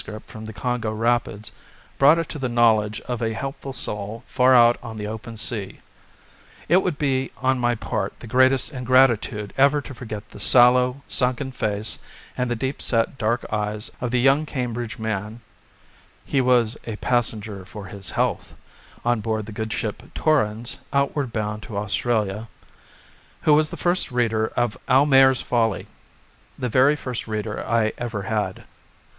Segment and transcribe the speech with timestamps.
[0.25, 1.51] from the Congo rapids
[1.99, 5.79] brought it to the knowledge of a helpful soul far out on the open sea.
[6.67, 11.51] It would be on my part the greatest ingratitude ever to forget the sallow, sunken
[11.51, 11.99] face
[12.35, 15.39] and the deep set, dark eyes of the young Cambridge man
[16.25, 18.55] (he was a "passenger for his health"
[19.05, 22.47] on board the good ship Torrens outward bound to Australia)
[23.41, 25.85] who was the first reader of "Almayer's Folly"
[26.57, 28.63] the very first reader I ever had.